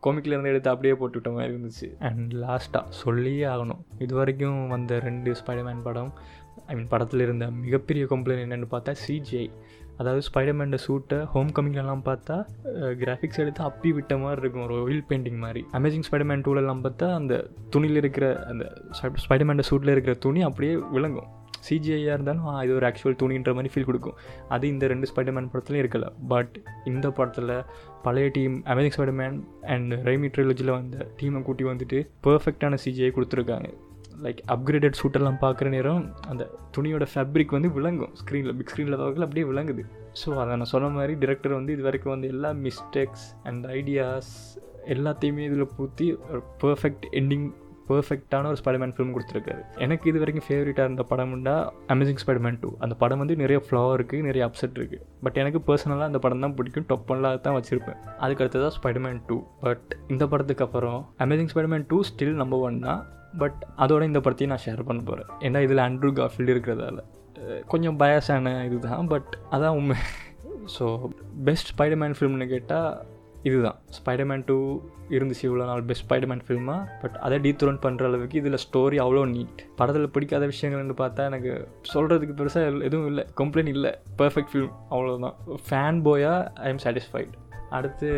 கோமிக்கில் 0.04 0.34
இருந்து 0.34 0.52
எடுத்து 0.54 0.70
அப்படியே 0.72 0.96
போட்டுவிட்ட 1.02 1.30
மாதிரி 1.36 1.54
இருந்துச்சு. 1.54 1.88
அண்ட் 2.08 2.34
லாஸ்ட்டாக 2.44 2.96
சொல்லியே 3.04 3.46
ஆகணும். 3.54 3.80
இது 4.06 4.14
வரைக்கும் 4.20 4.60
வந்த 4.74 5.00
ரெண்டு 5.06 5.32
ஸ்பைடர்மேன் 5.40 5.86
படம் 5.88 6.12
ஐ 6.68 6.76
மீன் 6.76 6.92
படத்தில் 6.94 7.24
இருந்த 7.26 7.46
மிகப்பெரிய 7.64 8.04
கம்ப்ளைண்ட் 8.12 8.44
என்னென்னு 8.46 8.68
பார்த்தா 8.74 8.94
சிஜிஐ 9.06 9.48
அதாவது 10.00 10.22
ஸ்பைடர்மேன் 10.28 10.78
சூட்டை 10.86 11.18
ஹோம் 11.34 11.52
கமிங்லலாம் 11.58 12.06
பார்த்தா 12.08 12.38
கிராஃபிக்ஸ் 13.02 13.42
எடுத்து 13.44 13.62
அப்பி 13.68 13.90
விட்ட 13.98 14.14
மாதிரி 14.24 14.42
இருக்கும். 14.42 14.66
ஒரு 14.68 14.78
ஒயில் 14.84 15.06
பெயிண்டிங் 15.10 15.40
மாதிரி. 15.44 15.62
அமேசிங் 15.78 16.06
ஸ்பைடர்மேன் 16.08 16.44
டூலெல்லாம் 16.48 16.82
பார்த்தா 16.86 17.08
அந்த 17.20 17.36
துணியில் 17.70 18.02
இருக்கிற 18.02 18.28
அந்த 18.52 18.66
ஸ்பைடர்மேன் 19.26 19.68
சூட்டில் 19.70 19.94
இருக்கிற 19.96 20.16
துணி 20.26 20.42
அப்படியே 20.50 20.76
விளங்கும். 20.98 21.30
சிஜிஐயாக 21.68 22.18
இருந்தாலும் 22.18 22.46
இது 22.66 22.76
ஒரு 22.80 22.88
ஆக்சுவல் 22.90 23.18
துணின்ற 23.22 23.54
மாதிரி 23.58 23.72
ஃபீல் 23.74 23.88
கொடுக்கும். 23.90 24.18
அது 24.56 24.66
இந்த 24.74 24.88
ரெண்டு 24.94 25.10
ஸ்பைடர்மேன் 25.12 25.50
படத்துலையும் 25.54 25.84
இருக்கல. 25.84 26.08
பட் 26.34 26.54
இந்த 26.92 27.10
படத்தில் 27.18 27.56
பழைய 28.06 28.30
team 28.38 28.56
Amazing 28.74 28.96
Spiderman 28.98 29.38
and 29.76 29.94
Raimi 30.08 30.30
ட்ரிலஜியில் 30.36 30.76
வந்த 30.78 31.08
டீமை 31.20 31.42
கூட்டி 31.50 31.66
வந்துட்டு 31.72 32.00
பர்ஃபெக்டான 32.28 32.80
சிஜிஐ 32.86 33.12
கொடுத்துருக்காங்க. 33.18 33.70
லைக் 34.26 34.42
அப்கிரேடட் 34.54 34.98
ஷூட்டெல்லாம் 35.00 35.40
பார்க்குற 35.44 35.70
நேரம் 35.76 36.04
அந்த 36.32 36.44
துணியோட 36.76 37.06
ஃபேப்ரிக் 37.14 37.56
வந்து 37.56 37.70
விளங்கும். 37.78 38.14
ஸ்க்ரீனில் 38.22 38.56
பிக் 38.60 38.72
ஸ்க்ரீனில் 38.72 39.00
பார்க்கல 39.02 39.26
அப்படியே 39.28 39.46
விளங்குது. 39.52 39.84
ஸோ 40.22 40.30
அதை 40.42 40.52
நான் 40.60 40.72
சொன்ன 40.74 40.92
மாதிரி 40.98 41.14
டிரெக்டர் 41.24 41.58
வந்து 41.58 41.74
இது 41.76 41.84
வரைக்கும் 41.88 42.14
வந்து 42.16 42.30
எல்லா 42.36 42.52
மிஸ்டேக்ஸ் 42.68 43.26
அண்ட் 43.50 43.66
ஐடியாஸ் 43.80 44.32
எல்லாத்தையுமே 44.94 45.44
இதில் 45.50 45.74
பூத்தி 45.78 46.08
ஒரு 46.32 46.42
பர்ஃபெக்ட் 46.64 47.06
எண்டிங் 47.20 47.46
பர்ஃபெக்டான 47.90 48.50
ஒரு 48.52 48.60
ஸ்பைடர்மேன் 48.62 48.94
ஃபிலிம் 48.96 49.14
கொடுத்துருக்காரு. 49.16 49.62
எனக்கு 49.86 50.06
இது 50.12 50.22
வரைக்கும் 50.24 50.46
ஃபேவரட்டாக 50.48 50.88
இருந்த 50.90 51.06
படம்னா 51.12 51.56
அமேசிங் 51.96 52.22
ஸ்பைடர்மேன் 52.24 52.60
டூ 52.64 52.72
அந்த 52.86 52.96
படம் 53.04 53.22
வந்து 53.24 53.36
நிறைய 53.44 53.60
ஃப்ளோ 53.66 53.82
இருக்குது 53.98 54.28
நிறைய 54.30 54.44
அப்செட் 54.50 54.78
இருக்குது 54.82 55.04
பட் 55.26 55.40
எனக்கு 55.44 55.62
பர்சனலாக 55.70 56.10
அந்த 56.12 56.22
படம் 56.26 56.46
தான் 56.46 56.56
பிடிக்கும். 56.60 56.88
டொப் 56.92 57.12
ஒன்லாக 57.16 57.42
தான் 57.48 57.58
வச்சுருப்பேன். 57.58 58.00
அதுக்கு 58.26 58.62
தான் 58.66 58.76
ஸ்பைடர்மேன் 58.78 59.22
டூ 59.30 59.38
பட் 59.66 59.90
இந்த 60.14 60.26
படத்துக்கு 60.34 60.66
அப்புறம் 60.68 61.00
Amazing 61.26 61.52
Spiderman 61.54 61.88
two 61.92 62.00
still 62.12 62.40
number 62.44 62.64
one 62.70 62.80
தான். 62.88 63.02
பட் 63.42 63.62
அதோட 63.84 64.04
இந்த 64.10 64.20
படத்தையும் 64.26 64.54
நான் 64.54 64.64
ஷேர் 64.66 64.88
பண்ண 64.90 65.02
போகிறேன் 65.10 65.32
ஏன்னா 65.46 65.62
இதில் 65.68 65.84
ஆண்ட்ரூ 65.88 66.12
காஃபீல்டு 66.20 66.54
இருக்கிறதால. 66.56 67.02
கொஞ்சம் 67.72 67.98
பயசான 68.04 68.54
இதுதான். 68.68 69.10
பட் 69.14 69.34
அதான் 69.56 69.76
உண்மை. 69.80 69.98
ஸோ 70.76 70.86
பெஸ்ட் 71.48 71.70
ஸ்பைடர்மேன் 71.74 72.16
ஃபிலிம்னு 72.18 72.48
கேட்டால் 72.54 72.92
இதுதான். 73.50 73.78
ஸ்பைடர்மேன் 73.98 74.44
டூ 74.50 74.58
இருந்துச்சு 75.16 75.44
இவ்வளோ 75.48 75.66
நாள். 75.70 75.84
பெஸ்ட் 75.90 76.06
ஸ்பைடர்மேன் 76.06 76.44
ஃபில்மாக 76.48 76.98
பட் 77.02 77.16
அதை 77.26 77.38
டீத்ரோன் 77.46 77.80
பண்ணுற 77.86 78.06
அளவுக்கு 78.10 78.40
இதில் 78.42 78.62
ஸ்டோரி 78.66 78.98
அவ்வளோ 79.06 79.24
நீட் 79.36 79.62
படத்தில் 79.80 80.12
பிடிக்காத 80.16 80.50
விஷயங்கள்னு 80.54 80.98
பார்த்தா 81.04 81.30
எனக்கு 81.32 81.54
சொல்கிறதுக்கு 81.94 82.38
பெருசாக 82.42 82.84
எதுவும் 82.90 83.10
இல்லை. 83.12 83.26
கம்ப்ளைண்ட் 83.42 83.74
இல்லை. 83.76 83.94
பர்ஃபெக்ட் 84.22 84.52
ஃபிலிம் 84.54 84.74
அவ்வளோதான் 84.94 85.38
ஃபேன் 85.70 86.02
போயா 86.10 86.34
ஐ 86.66 86.70
எம் 86.74 86.84
சாட்டிஸ்ஃபைட் 86.86 87.34
அடுத்து 87.78 88.10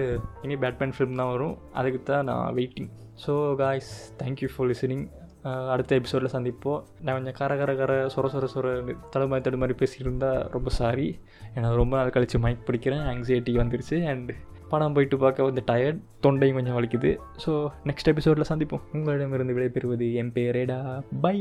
இனி 0.45 0.57
பேட்மேன் 0.63 0.95
ஃபிலிம் 0.95 1.19
தான் 1.21 1.31
வரும். 1.35 1.55
அதுக்கு 1.79 2.01
தான் 2.11 2.27
நான் 2.31 2.49
waiting 2.59 2.89
so 3.25 3.33
guys 3.63 3.93
thank you 4.23 4.49
for 4.55 4.69
listening 4.71 5.05
அடுத்த 5.73 5.91
எபிசோடில் 5.99 6.33
சந்திப்போம். 6.33 6.79
நான் 7.03 7.15
கொஞ்சம் 7.17 7.35
கர 7.39 7.51
கர 7.59 7.71
கர 7.81 7.91
சொர 8.13 8.27
சொர 8.33 8.45
சொர 8.53 8.67
தடுமாறி 9.13 9.43
தடுமாறி 9.45 9.75
இருந்தால் 10.03 10.39
ரொம்ப 10.55 10.69
சாரி 10.79 11.07
ஏன்னா 11.55 11.69
ரொம்ப 11.81 11.93
நாள் 11.99 12.13
கழித்து 12.15 12.39
மைக் 12.45 12.65
பிடிக்கிறேன். 12.69 13.03
ஆங்ஸைட்டி 13.11 13.53
வந்துருச்சு. 13.61 13.97
அண்ட் 14.11 14.31
படம் 14.69 14.93
போயிட்டு 14.93 15.17
பார்க்க 15.17 15.43
வந்து 15.43 15.63
டயர்ட் 15.67 15.99
தொண்டையும் 16.23 16.53
கொஞ்சம் 16.53 16.75
வலிக்குது. 16.77 17.11
ஸோ 17.45 17.67
நெக்ஸ்ட் 17.83 18.11
எபிசோடில் 18.13 18.49
சந்திப்போம். 18.49 18.85
உங்களிடமிருந்து 18.93 19.53
விடைபெறுவது 19.53 20.13
என் 20.13 20.31
பேரேடா 20.31 21.01
பை 21.21 21.39